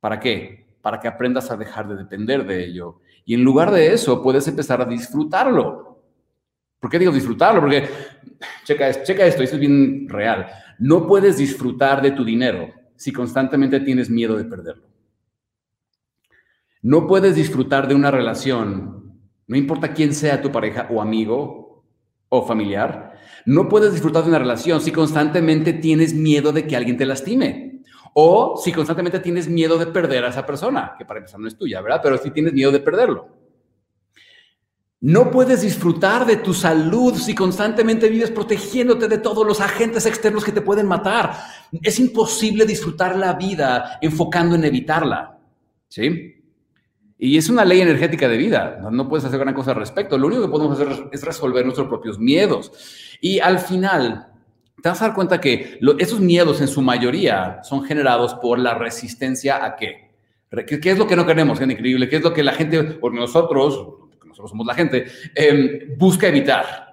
¿Para 0.00 0.20
qué? 0.20 0.66
Para 0.80 1.00
que 1.00 1.08
aprendas 1.08 1.50
a 1.50 1.56
dejar 1.56 1.88
de 1.88 1.96
depender 1.96 2.44
de 2.46 2.64
ello. 2.64 3.00
Y 3.24 3.34
en 3.34 3.42
lugar 3.42 3.70
de 3.70 3.92
eso, 3.92 4.22
puedes 4.22 4.46
empezar 4.48 4.80
a 4.80 4.84
disfrutarlo. 4.84 5.92
¿Por 6.80 6.90
qué 6.90 6.98
digo 6.98 7.12
disfrutarlo? 7.12 7.60
Porque, 7.60 7.88
checa, 8.64 9.04
checa 9.04 9.24
esto, 9.24 9.42
esto 9.44 9.54
es 9.54 9.60
bien 9.60 10.08
real. 10.08 10.48
No 10.82 11.06
puedes 11.06 11.36
disfrutar 11.36 12.02
de 12.02 12.10
tu 12.10 12.24
dinero 12.24 12.68
si 12.96 13.12
constantemente 13.12 13.78
tienes 13.78 14.10
miedo 14.10 14.36
de 14.36 14.44
perderlo. 14.44 14.88
No 16.82 17.06
puedes 17.06 17.36
disfrutar 17.36 17.86
de 17.86 17.94
una 17.94 18.10
relación, 18.10 19.20
no 19.46 19.56
importa 19.56 19.92
quién 19.92 20.12
sea 20.12 20.42
tu 20.42 20.50
pareja 20.50 20.88
o 20.90 21.00
amigo 21.00 21.84
o 22.28 22.44
familiar, 22.44 23.12
no 23.46 23.68
puedes 23.68 23.92
disfrutar 23.92 24.24
de 24.24 24.30
una 24.30 24.40
relación 24.40 24.80
si 24.80 24.90
constantemente 24.90 25.72
tienes 25.72 26.14
miedo 26.14 26.50
de 26.50 26.66
que 26.66 26.74
alguien 26.74 26.96
te 26.96 27.06
lastime. 27.06 27.84
O 28.14 28.60
si 28.60 28.72
constantemente 28.72 29.20
tienes 29.20 29.48
miedo 29.48 29.78
de 29.78 29.86
perder 29.86 30.24
a 30.24 30.30
esa 30.30 30.44
persona, 30.44 30.96
que 30.98 31.04
para 31.04 31.20
empezar 31.20 31.38
no 31.38 31.46
es 31.46 31.56
tuya, 31.56 31.80
¿verdad? 31.80 32.00
Pero 32.02 32.18
si 32.18 32.32
tienes 32.32 32.54
miedo 32.54 32.72
de 32.72 32.80
perderlo. 32.80 33.41
No 35.02 35.32
puedes 35.32 35.62
disfrutar 35.62 36.24
de 36.26 36.36
tu 36.36 36.54
salud 36.54 37.16
si 37.16 37.34
constantemente 37.34 38.08
vives 38.08 38.30
protegiéndote 38.30 39.08
de 39.08 39.18
todos 39.18 39.44
los 39.44 39.60
agentes 39.60 40.06
externos 40.06 40.44
que 40.44 40.52
te 40.52 40.60
pueden 40.60 40.86
matar. 40.86 41.34
Es 41.82 41.98
imposible 41.98 42.64
disfrutar 42.64 43.16
la 43.16 43.32
vida 43.32 43.98
enfocando 44.00 44.54
en 44.54 44.64
evitarla. 44.64 45.40
¿Sí? 45.88 46.36
Y 47.18 47.36
es 47.36 47.48
una 47.48 47.64
ley 47.64 47.80
energética 47.80 48.28
de 48.28 48.36
vida. 48.36 48.78
No 48.92 49.08
puedes 49.08 49.24
hacer 49.24 49.40
gran 49.40 49.54
cosa 49.54 49.72
al 49.72 49.78
respecto. 49.78 50.16
Lo 50.16 50.28
único 50.28 50.42
que 50.42 50.48
podemos 50.48 50.78
hacer 50.78 51.08
es 51.10 51.24
resolver 51.24 51.64
nuestros 51.64 51.88
propios 51.88 52.20
miedos. 52.20 52.70
Y 53.20 53.40
al 53.40 53.58
final, 53.58 54.28
te 54.80 54.88
vas 54.88 55.02
a 55.02 55.06
dar 55.06 55.16
cuenta 55.16 55.40
que 55.40 55.80
esos 55.98 56.20
miedos 56.20 56.60
en 56.60 56.68
su 56.68 56.80
mayoría 56.80 57.58
son 57.64 57.82
generados 57.82 58.34
por 58.34 58.60
la 58.60 58.74
resistencia 58.74 59.64
a 59.64 59.74
qué? 59.74 60.12
¿Qué, 60.64 60.90
es 60.90 60.98
lo 60.98 61.08
que 61.08 61.16
no 61.16 61.26
queremos? 61.26 61.58
¿Qué 61.58 61.64
increíble? 61.64 62.08
¿Qué 62.08 62.16
es 62.16 62.22
lo 62.22 62.32
que 62.32 62.44
la 62.44 62.52
gente, 62.52 62.82
por 62.84 63.12
nosotros, 63.12 64.01
somos 64.48 64.66
la 64.66 64.74
gente, 64.74 65.06
em, 65.34 65.96
busca 65.98 66.28
evitar 66.28 66.92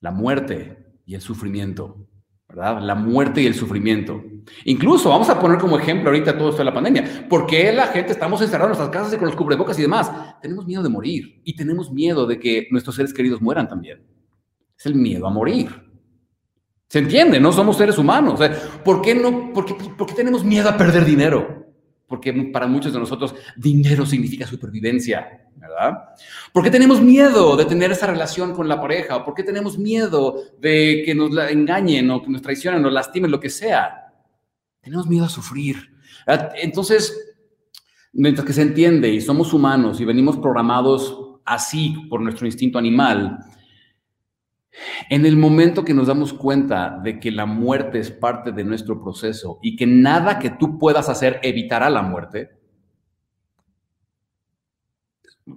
la 0.00 0.10
muerte 0.10 1.00
y 1.04 1.14
el 1.14 1.20
sufrimiento, 1.20 2.06
¿verdad? 2.48 2.80
La 2.80 2.94
muerte 2.94 3.42
y 3.42 3.46
el 3.46 3.54
sufrimiento. 3.54 4.22
Incluso, 4.64 5.10
vamos 5.10 5.28
a 5.28 5.40
poner 5.40 5.58
como 5.58 5.78
ejemplo 5.78 6.10
ahorita 6.10 6.36
todo 6.36 6.50
esto 6.50 6.58
de 6.58 6.66
la 6.66 6.74
pandemia. 6.74 7.26
¿Por 7.28 7.46
qué 7.46 7.72
la 7.72 7.88
gente 7.88 8.12
estamos 8.12 8.40
encerrados 8.40 8.72
en 8.72 8.78
nuestras 8.78 8.90
casas 8.90 9.14
y 9.14 9.16
con 9.16 9.26
los 9.26 9.36
cubrebocas 9.36 9.78
y 9.78 9.82
demás? 9.82 10.10
Tenemos 10.40 10.66
miedo 10.66 10.82
de 10.82 10.88
morir 10.88 11.40
y 11.44 11.56
tenemos 11.56 11.92
miedo 11.92 12.26
de 12.26 12.38
que 12.38 12.68
nuestros 12.70 12.96
seres 12.96 13.12
queridos 13.12 13.40
mueran 13.40 13.68
también. 13.68 14.02
Es 14.78 14.86
el 14.86 14.94
miedo 14.94 15.26
a 15.26 15.30
morir. 15.30 15.68
¿Se 16.88 17.00
entiende? 17.00 17.38
No 17.38 17.52
somos 17.52 17.76
seres 17.76 17.98
humanos. 17.98 18.40
¿por, 18.84 19.02
qué 19.02 19.14
no, 19.14 19.52
por, 19.52 19.66
qué, 19.66 19.74
¿Por 19.74 20.06
qué 20.06 20.14
tenemos 20.14 20.44
miedo 20.44 20.68
a 20.68 20.76
perder 20.76 21.04
dinero? 21.04 21.57
Porque 22.08 22.32
para 22.52 22.66
muchos 22.66 22.92
de 22.92 22.98
nosotros 22.98 23.34
dinero 23.56 24.04
significa 24.06 24.46
supervivencia. 24.46 25.44
¿verdad? 25.58 26.14
¿Por 26.52 26.62
qué 26.62 26.70
tenemos 26.70 27.00
miedo 27.00 27.56
de 27.56 27.64
tener 27.64 27.90
esa 27.90 28.06
relación 28.06 28.54
con 28.54 28.68
la 28.68 28.80
pareja? 28.80 29.16
¿O 29.16 29.24
por 29.24 29.34
qué 29.34 29.42
tenemos 29.42 29.78
miedo 29.78 30.42
de 30.60 31.02
que 31.04 31.14
nos 31.14 31.32
la 31.32 31.50
engañen 31.50 32.10
o 32.10 32.22
que 32.22 32.30
nos 32.30 32.42
traicionen 32.42 32.84
o 32.84 32.90
lastimen, 32.90 33.30
lo 33.30 33.40
que 33.40 33.50
sea? 33.50 34.12
Tenemos 34.80 35.06
miedo 35.06 35.24
a 35.24 35.28
sufrir. 35.28 35.76
Entonces, 36.54 37.36
mientras 38.12 38.46
que 38.46 38.52
se 38.52 38.62
entiende 38.62 39.08
y 39.08 39.20
somos 39.20 39.52
humanos 39.52 40.00
y 40.00 40.04
venimos 40.04 40.36
programados 40.36 41.18
así 41.44 41.94
por 42.08 42.20
nuestro 42.20 42.46
instinto 42.46 42.78
animal, 42.78 43.38
en 45.08 45.26
el 45.26 45.36
momento 45.36 45.84
que 45.84 45.94
nos 45.94 46.06
damos 46.06 46.32
cuenta 46.32 46.98
de 47.02 47.18
que 47.18 47.30
la 47.30 47.46
muerte 47.46 47.98
es 47.98 48.10
parte 48.10 48.52
de 48.52 48.64
nuestro 48.64 49.02
proceso 49.02 49.58
y 49.62 49.76
que 49.76 49.86
nada 49.86 50.38
que 50.38 50.50
tú 50.50 50.78
puedas 50.78 51.08
hacer 51.08 51.40
evitará 51.42 51.90
la 51.90 52.02
muerte, 52.02 52.50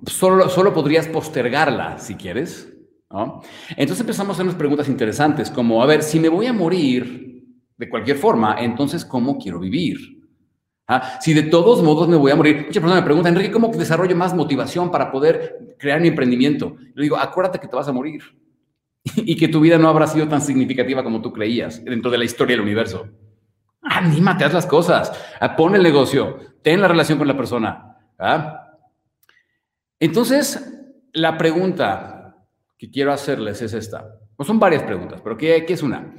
solo, 0.05 0.49
solo 0.49 0.73
podrías 0.73 1.07
postergarla 1.07 1.99
si 1.99 2.15
quieres. 2.15 2.67
Entonces 3.71 3.99
empezamos 3.99 4.29
a 4.29 4.33
hacernos 4.33 4.55
preguntas 4.55 4.87
interesantes 4.87 5.49
como, 5.49 5.83
a 5.83 5.85
ver, 5.85 6.01
si 6.01 6.19
me 6.19 6.29
voy 6.29 6.45
a 6.45 6.53
morir 6.53 7.45
de 7.77 7.89
cualquier 7.89 8.17
forma, 8.17 8.57
entonces, 8.59 9.03
¿cómo 9.03 9.37
quiero 9.37 9.59
vivir? 9.59 9.97
¿Ah? 10.87 11.19
Si 11.19 11.33
de 11.33 11.43
todos 11.43 11.83
modos 11.83 12.07
me 12.07 12.15
voy 12.15 12.31
a 12.31 12.35
morir, 12.35 12.57
muchas 12.57 12.75
personas 12.75 12.97
me 12.97 13.05
preguntan, 13.05 13.33
Enrique, 13.33 13.51
¿cómo 13.51 13.67
desarrollo 13.69 14.15
más 14.15 14.33
motivación 14.33 14.91
para 14.91 15.11
poder 15.11 15.75
crear 15.77 15.99
mi 15.99 16.07
emprendimiento? 16.07 16.75
Le 16.95 17.03
digo, 17.03 17.17
acuérdate 17.17 17.59
que 17.59 17.67
te 17.67 17.75
vas 17.75 17.87
a 17.87 17.91
morir 17.91 18.21
y 19.15 19.35
que 19.35 19.47
tu 19.47 19.59
vida 19.59 19.77
no 19.77 19.89
habrá 19.89 20.07
sido 20.07 20.27
tan 20.27 20.41
significativa 20.41 21.03
como 21.03 21.21
tú 21.21 21.31
creías 21.31 21.83
dentro 21.83 22.11
de 22.11 22.17
la 22.17 22.25
historia 22.25 22.55
del 22.55 22.61
universo. 22.61 23.07
Anímate, 23.81 24.45
haz 24.45 24.53
las 24.53 24.65
cosas, 24.67 25.11
pon 25.57 25.75
el 25.75 25.83
negocio, 25.83 26.37
ten 26.61 26.81
la 26.81 26.87
relación 26.87 27.17
con 27.17 27.27
la 27.27 27.35
persona. 27.35 27.97
¿ah? 28.19 28.67
Entonces, 29.99 30.71
la 31.13 31.37
pregunta 31.37 32.35
que 32.77 32.89
quiero 32.89 33.11
hacerles 33.11 33.61
es 33.61 33.73
esta. 33.73 34.05
Pues 34.35 34.47
son 34.47 34.59
varias 34.59 34.83
preguntas, 34.83 35.21
pero 35.21 35.37
¿qué, 35.37 35.65
es 35.67 35.83
una? 35.83 36.13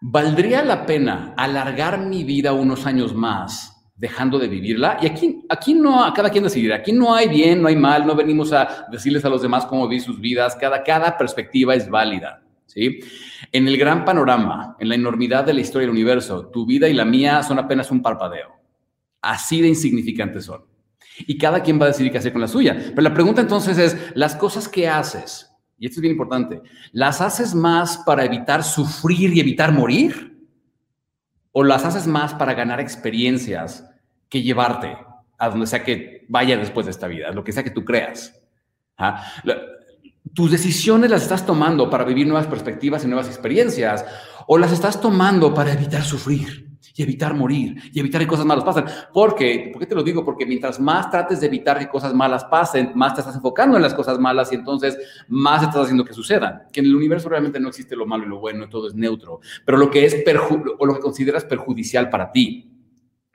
¿Valdría 0.00 0.64
la 0.64 0.86
pena 0.86 1.34
alargar 1.36 2.00
mi 2.00 2.24
vida 2.24 2.52
unos 2.52 2.86
años 2.86 3.14
más 3.14 3.73
dejando 3.94 4.38
de 4.38 4.48
vivirla? 4.48 4.98
Y 5.00 5.06
aquí, 5.06 5.44
aquí 5.48 5.74
no, 5.74 6.12
cada 6.14 6.30
quien 6.30 6.44
decidir. 6.44 6.72
Aquí 6.72 6.92
no 6.92 7.14
hay 7.14 7.28
bien, 7.28 7.62
no 7.62 7.68
hay 7.68 7.76
mal, 7.76 8.06
no 8.06 8.14
venimos 8.14 8.52
a 8.52 8.86
decirles 8.90 9.24
a 9.24 9.28
los 9.28 9.42
demás 9.42 9.66
cómo 9.66 9.88
vivir 9.88 10.02
sus 10.02 10.20
vidas. 10.20 10.56
Cada, 10.56 10.82
cada 10.82 11.16
perspectiva 11.16 11.74
es 11.74 11.88
válida. 11.88 12.42
¿sí? 12.66 13.00
En 13.52 13.68
el 13.68 13.76
gran 13.76 14.04
panorama, 14.04 14.76
en 14.78 14.88
la 14.88 14.94
enormidad 14.94 15.44
de 15.44 15.54
la 15.54 15.60
historia 15.60 15.86
del 15.86 15.94
universo, 15.94 16.46
tu 16.48 16.66
vida 16.66 16.88
y 16.88 16.94
la 16.94 17.04
mía 17.04 17.42
son 17.42 17.58
apenas 17.58 17.90
un 17.90 18.02
parpadeo. 18.02 18.52
Así 19.20 19.60
de 19.60 19.68
insignificantes 19.68 20.44
son. 20.44 20.64
Y 21.18 21.38
cada 21.38 21.62
quien 21.62 21.80
va 21.80 21.84
a 21.84 21.88
decidir 21.88 22.10
qué 22.10 22.18
hacer 22.18 22.32
con 22.32 22.40
la 22.40 22.48
suya. 22.48 22.76
Pero 22.76 23.02
la 23.02 23.14
pregunta 23.14 23.40
entonces 23.40 23.78
es, 23.78 23.96
las 24.14 24.34
cosas 24.34 24.68
que 24.68 24.88
haces, 24.88 25.50
y 25.78 25.86
esto 25.86 25.98
es 25.98 26.02
bien 26.02 26.12
importante, 26.12 26.60
¿las 26.92 27.20
haces 27.20 27.54
más 27.54 27.98
para 27.98 28.24
evitar 28.24 28.64
sufrir 28.64 29.32
y 29.32 29.40
evitar 29.40 29.72
morir? 29.72 30.33
¿O 31.56 31.62
las 31.62 31.84
haces 31.84 32.08
más 32.08 32.34
para 32.34 32.52
ganar 32.54 32.80
experiencias 32.80 33.88
que 34.28 34.42
llevarte 34.42 34.96
a 35.38 35.48
donde 35.48 35.68
sea 35.68 35.84
que 35.84 36.26
vaya 36.28 36.56
después 36.56 36.84
de 36.84 36.90
esta 36.90 37.06
vida, 37.06 37.30
lo 37.30 37.44
que 37.44 37.52
sea 37.52 37.62
que 37.62 37.70
tú 37.70 37.84
creas? 37.84 38.38
¿Ah? 38.98 39.24
tus 40.34 40.50
decisiones 40.50 41.10
las 41.10 41.22
estás 41.22 41.46
tomando 41.46 41.88
para 41.88 42.02
vivir 42.02 42.26
nuevas 42.26 42.48
perspectivas 42.48 43.04
y 43.04 43.06
nuevas 43.06 43.28
experiencias, 43.28 44.04
o 44.48 44.58
las 44.58 44.72
estás 44.72 45.00
tomando 45.00 45.54
para 45.54 45.72
evitar 45.72 46.02
sufrir 46.02 46.63
y 46.96 47.02
evitar 47.02 47.34
morir 47.34 47.76
y 47.92 47.98
evitar 47.98 48.20
que 48.20 48.26
cosas 48.26 48.46
malas 48.46 48.64
pasen. 48.64 48.84
¿Por 49.12 49.34
qué? 49.34 49.70
¿Por 49.72 49.80
qué 49.80 49.86
te 49.86 49.94
lo 49.94 50.02
digo? 50.02 50.24
Porque 50.24 50.46
mientras 50.46 50.78
más 50.78 51.10
trates 51.10 51.40
de 51.40 51.46
evitar 51.46 51.78
que 51.78 51.88
cosas 51.88 52.14
malas 52.14 52.44
pasen, 52.44 52.92
más 52.94 53.14
te 53.14 53.20
estás 53.20 53.34
enfocando 53.34 53.76
en 53.76 53.82
las 53.82 53.94
cosas 53.94 54.18
malas 54.18 54.52
y 54.52 54.54
entonces 54.54 54.96
más 55.28 55.62
estás 55.62 55.82
haciendo 55.82 56.04
que 56.04 56.14
sucedan. 56.14 56.62
Que 56.72 56.80
en 56.80 56.86
el 56.86 56.94
universo 56.94 57.28
realmente 57.28 57.58
no 57.58 57.68
existe 57.68 57.96
lo 57.96 58.06
malo 58.06 58.24
y 58.24 58.28
lo 58.28 58.38
bueno, 58.38 58.68
todo 58.68 58.88
es 58.88 58.94
neutro, 58.94 59.40
pero 59.64 59.76
lo 59.76 59.90
que 59.90 60.04
es 60.04 60.24
o 60.78 60.86
lo 60.86 60.94
que 60.94 61.00
consideras 61.00 61.44
perjudicial 61.44 62.08
para 62.10 62.30
ti. 62.30 62.70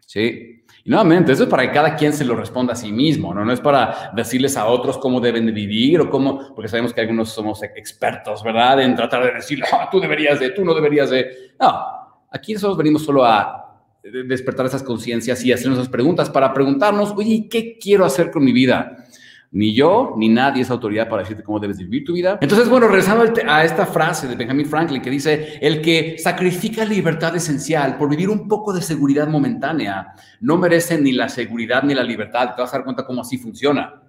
¿Sí? 0.05 0.63
Y 0.83 0.89
nuevamente, 0.89 1.33
eso 1.33 1.43
es 1.43 1.49
para 1.49 1.63
que 1.63 1.71
cada 1.71 1.95
quien 1.95 2.13
se 2.13 2.25
lo 2.25 2.35
responda 2.35 2.73
a 2.73 2.75
sí 2.75 2.91
mismo, 2.91 3.33
¿no? 3.33 3.45
No 3.45 3.51
es 3.51 3.59
para 3.59 4.11
decirles 4.15 4.57
a 4.57 4.65
otros 4.65 4.97
cómo 4.97 5.19
deben 5.19 5.45
de 5.45 5.51
vivir 5.51 5.99
o 5.99 6.09
cómo, 6.09 6.53
porque 6.55 6.69
sabemos 6.69 6.93
que 6.93 7.01
algunos 7.01 7.29
somos 7.29 7.61
expertos, 7.61 8.41
¿verdad? 8.41 8.81
En 8.81 8.95
tratar 8.95 9.25
de 9.25 9.33
decir, 9.33 9.61
ah, 9.71 9.89
tú 9.91 9.99
deberías 9.99 10.39
de, 10.39 10.51
tú 10.51 10.63
no 10.63 10.73
deberías 10.73 11.09
de. 11.09 11.51
No, 11.59 11.98
Aquí 12.31 12.53
nosotros 12.53 12.77
venimos 12.77 13.03
solo 13.03 13.25
a 13.25 13.59
despertar 14.03 14.65
esas 14.65 14.83
conciencias 14.83 15.43
y 15.43 15.51
hacernos 15.51 15.79
esas 15.79 15.89
preguntas 15.89 16.29
para 16.29 16.53
preguntarnos, 16.53 17.11
oye, 17.15 17.47
¿qué 17.49 17.77
quiero 17.77 18.05
hacer 18.05 18.31
con 18.31 18.43
mi 18.43 18.53
vida? 18.53 19.05
Ni 19.51 19.73
yo, 19.73 20.13
ni 20.15 20.29
nadie 20.29 20.61
es 20.61 20.69
autoridad 20.69 21.09
para 21.09 21.23
decirte 21.23 21.43
cómo 21.43 21.59
debes 21.59 21.79
vivir 21.79 22.05
tu 22.05 22.13
vida. 22.13 22.37
Entonces, 22.39 22.69
bueno, 22.69 22.87
regresando 22.87 23.33
a 23.47 23.65
esta 23.65 23.87
frase 23.87 24.27
de 24.27 24.35
Benjamin 24.35 24.67
Franklin 24.67 25.01
que 25.01 25.09
dice, 25.09 25.57
el 25.59 25.81
que 25.81 26.17
sacrifica 26.19 26.85
libertad 26.85 27.35
esencial 27.35 27.97
por 27.97 28.09
vivir 28.09 28.29
un 28.29 28.47
poco 28.47 28.73
de 28.73 28.83
seguridad 28.83 29.27
momentánea, 29.27 30.13
no 30.39 30.57
merece 30.57 31.01
ni 31.01 31.11
la 31.11 31.29
seguridad 31.29 31.81
ni 31.81 31.95
la 31.95 32.03
libertad. 32.03 32.53
Te 32.55 32.61
vas 32.61 32.71
a 32.73 32.77
dar 32.77 32.83
cuenta 32.83 33.05
cómo 33.07 33.21
así 33.21 33.39
funciona. 33.39 34.03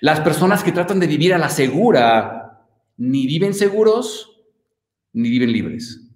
Las 0.00 0.20
personas 0.20 0.62
que 0.62 0.70
tratan 0.70 1.00
de 1.00 1.08
vivir 1.08 1.34
a 1.34 1.38
la 1.38 1.48
segura, 1.48 2.60
ni 2.96 3.26
viven 3.26 3.54
seguros, 3.54 4.40
ni 5.12 5.30
viven 5.30 5.50
libres 5.50 6.09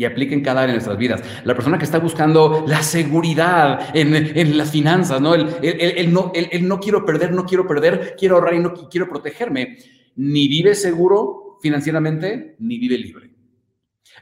y 0.00 0.04
apliquen 0.04 0.42
cada 0.42 0.60
área 0.60 0.68
de 0.68 0.74
nuestras 0.74 0.96
vidas. 0.96 1.22
La 1.42 1.54
persona 1.54 1.76
que 1.76 1.84
está 1.84 1.98
buscando 1.98 2.64
la 2.68 2.84
seguridad 2.84 3.90
en, 3.94 4.14
en 4.14 4.56
las 4.56 4.70
finanzas, 4.70 5.20
¿no? 5.20 5.34
El, 5.34 5.56
el, 5.60 6.12
no, 6.12 6.30
el, 6.34 6.68
no 6.68 6.78
quiero 6.78 7.04
perder, 7.04 7.32
no 7.32 7.44
quiero 7.44 7.66
perder, 7.66 8.14
quiero 8.16 8.36
ahorrar 8.36 8.54
y 8.54 8.60
no 8.60 8.72
quiero 8.88 9.08
protegerme, 9.08 9.76
ni 10.14 10.46
vive 10.46 10.76
seguro 10.76 11.58
financieramente, 11.60 12.54
ni 12.60 12.78
vive 12.78 12.96
libre. 12.96 13.30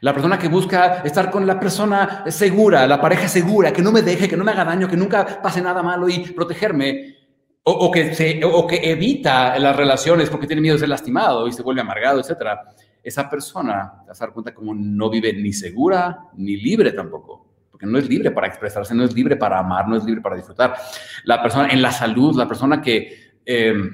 La 0.01 0.13
persona 0.13 0.39
que 0.39 0.47
busca 0.47 1.03
estar 1.05 1.29
con 1.29 1.45
la 1.45 1.59
persona 1.59 2.23
segura, 2.27 2.87
la 2.87 2.99
pareja 2.99 3.27
segura, 3.27 3.71
que 3.71 3.83
no 3.83 3.91
me 3.91 4.01
deje, 4.01 4.27
que 4.27 4.35
no 4.35 4.43
me 4.43 4.53
haga 4.53 4.65
daño, 4.65 4.87
que 4.87 4.97
nunca 4.97 5.39
pase 5.43 5.61
nada 5.61 5.83
malo 5.83 6.09
y 6.09 6.19
protegerme, 6.31 7.17
o, 7.61 7.71
o 7.71 7.91
que, 7.91 8.15
se, 8.15 8.43
o 8.43 8.65
que 8.65 8.77
evita 8.77 9.59
las 9.59 9.75
relaciones 9.75 10.31
porque 10.31 10.47
tiene 10.47 10.61
miedo 10.61 10.73
de 10.73 10.79
ser 10.79 10.89
lastimado 10.89 11.47
y 11.47 11.53
se 11.53 11.61
vuelve 11.61 11.81
amargado, 11.81 12.19
etcétera 12.19 12.61
esa 13.07 13.29
persona, 13.29 14.03
te 14.05 14.11
a 14.11 14.13
dar 14.13 14.33
cuenta 14.33 14.53
como 14.53 14.73
no 14.75 15.09
vive 15.09 15.31
ni 15.33 15.53
segura 15.53 16.25
ni 16.35 16.57
libre 16.57 16.91
tampoco, 16.91 17.47
porque 17.71 17.85
no 17.85 17.97
es 17.97 18.09
libre 18.09 18.31
para 18.31 18.47
expresarse, 18.47 18.93
no 18.93 19.03
es 19.03 19.13
libre 19.13 19.37
para 19.37 19.59
amar, 19.59 19.87
no 19.87 19.95
es 19.95 20.03
libre 20.03 20.21
para 20.21 20.35
disfrutar. 20.35 20.75
La 21.23 21.41
persona 21.41 21.69
en 21.69 21.81
la 21.81 21.91
salud, 21.91 22.35
la 22.35 22.47
persona 22.47 22.81
que 22.81 23.37
em, 23.45 23.93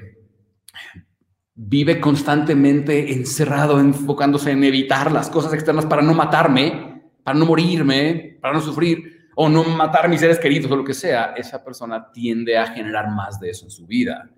vive 1.54 2.00
constantemente 2.00 3.12
encerrado, 3.12 3.78
enfocándose 3.78 4.50
en 4.50 4.64
evitar 4.64 5.12
las 5.12 5.30
cosas 5.30 5.54
externas 5.54 5.86
para 5.86 6.02
no 6.02 6.12
matarme, 6.12 7.04
para 7.22 7.38
no 7.38 7.46
morirme, 7.46 8.38
para 8.40 8.54
no 8.54 8.60
sufrir 8.60 9.28
o 9.36 9.48
no 9.48 9.62
matar 9.62 10.06
a 10.06 10.08
mis 10.08 10.20
seres 10.20 10.40
queridos 10.40 10.70
o 10.72 10.76
lo 10.76 10.84
que 10.84 10.94
sea, 10.94 11.34
esa 11.36 11.62
persona 11.62 12.10
tiende 12.10 12.58
a 12.58 12.66
generar 12.66 13.10
más 13.10 13.38
de 13.38 13.50
eso 13.50 13.66
en 13.66 13.70
su 13.70 13.86
vida. 13.86 14.28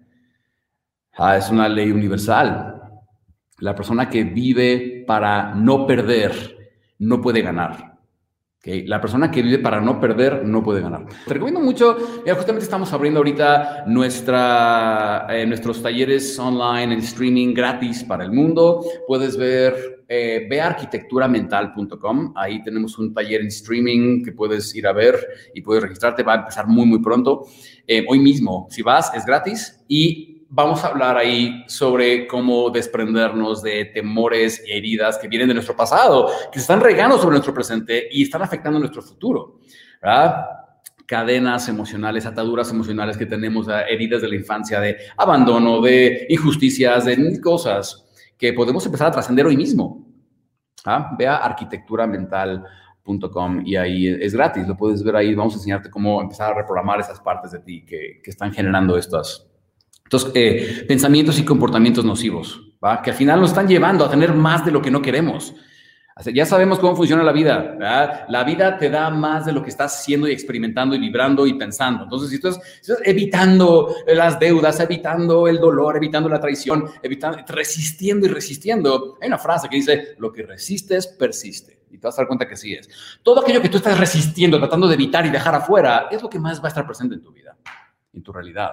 Ah, 1.15 1.39
es 1.39 1.49
una 1.49 1.67
ley 1.67 1.91
universal. 1.91 2.86
La 3.59 3.75
persona 3.75 4.09
que 4.11 4.25
vive 4.25 5.05
para 5.07 5.55
no 5.55 5.87
perder 5.87 6.57
no 6.99 7.21
puede 7.21 7.43
ganar. 7.43 7.97
La 8.67 9.01
persona 9.01 9.31
que 9.31 9.43
vive 9.43 9.61
para 9.61 9.81
no 9.81 10.01
perder 10.01 10.45
no 10.45 10.61
puede 10.61 10.81
ganar. 10.81 11.07
Te 11.25 11.35
recomiendo 11.35 11.61
mucho, 11.61 11.97
mira, 12.25 12.35
justamente 12.35 12.65
estamos 12.65 12.93
abriendo 12.93 13.19
ahorita 13.21 13.85
nuestra, 13.87 15.29
eh, 15.31 15.47
nuestros 15.47 15.81
talleres 15.81 16.37
online 16.37 16.95
en 16.95 16.99
streaming 16.99 17.55
gratis 17.55 18.03
para 18.03 18.25
el 18.25 18.33
mundo. 18.33 18.85
Puedes 19.07 19.37
ver, 19.37 20.05
eh, 20.09 20.49
arquitecturamental.com, 20.61 22.33
ahí 22.35 22.61
tenemos 22.65 22.99
un 22.99 23.15
taller 23.15 23.43
en 23.43 23.47
streaming 23.47 24.25
que 24.25 24.33
puedes 24.33 24.75
ir 24.75 24.89
a 24.89 24.93
ver 24.93 25.15
y 25.55 25.61
puedes 25.61 25.85
registrarte, 25.85 26.25
va 26.25 26.33
a 26.33 26.39
empezar 26.39 26.67
muy, 26.67 26.87
muy 26.87 27.01
pronto. 27.01 27.47
Eh, 27.87 28.05
hoy 28.09 28.19
mismo, 28.19 28.67
si 28.69 28.83
vas, 28.83 29.15
es 29.15 29.25
gratis 29.25 29.85
y 29.87 30.36
vamos 30.57 30.83
a 30.83 30.89
hablar 30.89 31.17
ahí 31.19 31.63
sobre 31.69 32.27
cómo 32.27 32.71
desprendernos 32.71 33.63
de 33.63 33.85
temores 33.85 34.65
y 34.67 34.73
heridas 34.73 35.19
que 35.19 35.29
vienen 35.29 35.49
de 35.49 35.55
nuestro 35.55 35.77
pasado, 35.77 36.31
que 36.51 36.59
se 36.59 36.63
están 36.63 36.81
regando 36.81 37.19
sobre 37.19 37.33
nuestro 37.33 37.53
presente 37.53 38.09
y 38.11 38.23
están 38.23 38.41
afectando 38.41 38.79
nuestro 38.79 39.03
futuro. 39.03 39.61
Cadenas 41.05 41.69
emocionales, 41.69 42.25
ataduras 42.25 42.71
emocionales 42.71 43.19
que 43.19 43.27
tenemos, 43.27 43.67
heridas 43.87 44.23
de 44.23 44.29
la 44.29 44.37
infancia, 44.37 44.81
de 44.81 44.97
abandono, 45.19 45.83
de 45.83 46.25
injusticias, 46.31 47.05
de 47.05 47.39
cosas 47.39 48.07
que 48.39 48.55
podemos 48.55 48.87
empezar 48.87 49.09
a 49.09 49.11
trascender 49.11 49.45
hoy 49.45 49.59
mismo. 49.59 50.07
¿Ah? 50.87 51.15
Ve 51.19 51.27
a 51.27 51.37
arquitecturamental.com 51.37 53.63
y 53.67 53.77
ahí 53.77 54.09
es 54.09 54.33
gratis, 54.33 54.67
lo 54.67 54.75
puedes 54.75 55.05
ver 55.05 55.17
ahí. 55.17 55.35
Vamos 55.35 55.53
a 55.53 55.59
enseñarte 55.59 55.91
cómo 55.91 56.23
empezar 56.23 56.53
a 56.53 56.55
reprogramar 56.55 57.01
esas 57.01 57.21
partes 57.21 57.51
de 57.51 57.59
ti 57.59 57.85
que, 57.85 58.23
que 58.25 58.31
están 58.31 58.55
generando 58.55 58.97
estas, 58.97 59.47
entonces, 60.07 60.31
eh, 60.35 60.85
pensamientos 60.87 61.37
y 61.41 61.45
comportamientos 61.45 62.05
nocivos, 62.05 62.63
¿va? 62.83 63.03
que 63.03 63.11
al 63.11 63.17
final 63.17 63.41
nos 63.41 63.51
están 63.51 63.67
llevando 63.67 64.05
a 64.05 64.11
tener 64.11 64.33
más 64.33 64.65
de 64.65 64.71
lo 64.71 64.81
que 64.81 64.91
no 64.91 65.03
queremos. 65.03 65.53
Ya 66.33 66.47
sabemos 66.47 66.79
cómo 66.79 66.97
funciona 66.97 67.23
la 67.23 67.33
vida. 67.33 67.77
La 68.29 68.45
vida 68.45 68.79
te 68.79 68.89
da 68.89 69.11
más 69.11 69.45
de 69.45 69.53
lo 69.53 69.63
que 69.63 69.69
estás 69.69 70.01
haciendo 70.01 70.27
y 70.27 70.33
experimentando 70.33 70.95
y 70.95 70.99
vibrando 70.99 71.47
y 71.47 71.55
pensando. 71.55 72.05
Entonces, 72.05 72.31
si 72.31 72.41
tú, 72.41 72.49
estás, 72.49 72.65
evitando 73.05 73.95
las 74.07 74.39
deudas, 74.39 74.81
evitando 74.81 75.47
el 75.47 75.59
dolor, 75.59 75.97
evitando 75.97 76.29
la 76.29 76.41
traición, 76.41 76.89
evitando, 77.03 77.39
resistiendo 77.49 78.27
y 78.27 78.31
resistiendo, 78.31 79.19
hay 79.21 79.29
una 79.29 79.37
frase 79.37 79.69
que 79.69 79.77
dice, 79.77 80.15
lo 80.19 80.33
que 80.33 80.45
resistes, 80.45 81.07
persiste. 81.07 81.83
Y 81.91 81.99
te 81.99 82.07
vas 82.07 82.17
a 82.17 82.23
dar 82.23 82.29
cuenta 82.29 82.49
que 82.49 82.57
sí 82.57 82.73
es. 82.73 82.89
Todo 83.23 83.41
aquello 83.41 83.61
que 83.61 83.69
tú 83.69 83.77
estás 83.77 83.99
resistiendo, 83.99 84.59
tratando 84.59 84.89
de 84.89 84.95
evitar 84.95 85.27
y 85.27 85.31
dejar 85.31 85.57
afuera, 85.57 86.07
es 86.11 86.23
lo 86.23 86.31
que 86.31 86.39
más 86.39 86.61
va 86.61 86.67
a 86.67 86.69
estar 86.69 86.87
presente 86.87 87.17
en 87.17 87.23
tu 87.23 87.33
vida, 87.33 87.59
en 88.15 88.23
tu 88.23 88.33
realidad. 88.33 88.73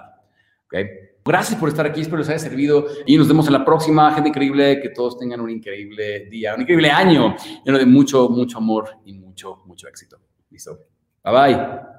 ¿Okay? 0.64 1.13
Gracias 1.26 1.58
por 1.58 1.70
estar 1.70 1.86
aquí, 1.86 2.02
espero 2.02 2.18
les 2.18 2.28
haya 2.28 2.38
servido 2.38 2.86
y 3.06 3.16
nos 3.16 3.26
vemos 3.26 3.46
en 3.46 3.54
la 3.54 3.64
próxima. 3.64 4.12
Gente 4.12 4.28
increíble, 4.28 4.80
que 4.80 4.90
todos 4.90 5.18
tengan 5.18 5.40
un 5.40 5.48
increíble 5.48 6.26
día, 6.26 6.54
un 6.54 6.62
increíble 6.62 6.90
año 6.90 7.34
lleno 7.64 7.78
de 7.78 7.86
mucho, 7.86 8.28
mucho 8.28 8.58
amor 8.58 8.90
y 9.06 9.14
mucho, 9.14 9.62
mucho 9.64 9.88
éxito. 9.88 10.18
Listo. 10.50 10.78
Bye 11.24 11.32
bye. 11.32 11.93